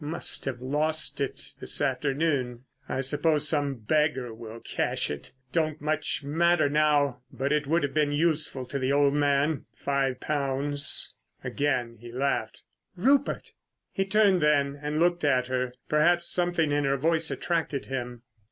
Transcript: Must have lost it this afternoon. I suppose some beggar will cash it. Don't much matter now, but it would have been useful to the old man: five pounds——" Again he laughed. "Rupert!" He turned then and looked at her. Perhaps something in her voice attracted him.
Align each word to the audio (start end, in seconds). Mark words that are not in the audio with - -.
Must 0.03 0.45
have 0.45 0.61
lost 0.61 1.21
it 1.21 1.53
this 1.59 1.79
afternoon. 1.79 2.63
I 2.89 3.01
suppose 3.01 3.47
some 3.47 3.75
beggar 3.75 4.33
will 4.33 4.59
cash 4.59 5.11
it. 5.11 5.31
Don't 5.51 5.79
much 5.79 6.23
matter 6.23 6.67
now, 6.71 7.21
but 7.31 7.53
it 7.53 7.67
would 7.67 7.83
have 7.83 7.93
been 7.93 8.11
useful 8.11 8.65
to 8.65 8.79
the 8.79 8.91
old 8.91 9.13
man: 9.13 9.65
five 9.75 10.19
pounds——" 10.19 11.13
Again 11.43 11.97
he 11.99 12.11
laughed. 12.11 12.63
"Rupert!" 12.95 13.51
He 13.91 14.03
turned 14.05 14.41
then 14.41 14.75
and 14.81 14.99
looked 14.99 15.23
at 15.23 15.45
her. 15.45 15.71
Perhaps 15.87 16.27
something 16.27 16.71
in 16.71 16.83
her 16.83 16.97
voice 16.97 17.29
attracted 17.29 17.85
him. 17.85 18.23